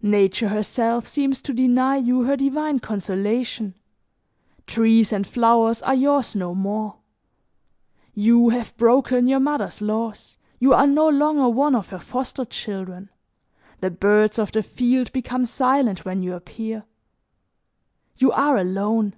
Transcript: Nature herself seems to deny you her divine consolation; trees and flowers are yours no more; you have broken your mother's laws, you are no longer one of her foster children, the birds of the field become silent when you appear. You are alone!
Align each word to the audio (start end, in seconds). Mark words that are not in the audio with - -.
Nature 0.00 0.48
herself 0.48 1.06
seems 1.06 1.42
to 1.42 1.52
deny 1.52 1.94
you 1.96 2.22
her 2.22 2.38
divine 2.38 2.78
consolation; 2.78 3.74
trees 4.66 5.12
and 5.12 5.26
flowers 5.26 5.82
are 5.82 5.94
yours 5.94 6.34
no 6.34 6.54
more; 6.54 6.96
you 8.14 8.48
have 8.48 8.74
broken 8.78 9.26
your 9.26 9.38
mother's 9.40 9.82
laws, 9.82 10.38
you 10.58 10.72
are 10.72 10.86
no 10.86 11.06
longer 11.06 11.50
one 11.50 11.74
of 11.74 11.90
her 11.90 11.98
foster 12.00 12.46
children, 12.46 13.10
the 13.80 13.90
birds 13.90 14.38
of 14.38 14.52
the 14.52 14.62
field 14.62 15.12
become 15.12 15.44
silent 15.44 16.02
when 16.02 16.22
you 16.22 16.32
appear. 16.32 16.84
You 18.16 18.32
are 18.32 18.56
alone! 18.56 19.16